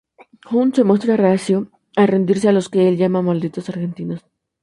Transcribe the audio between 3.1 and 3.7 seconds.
"malditos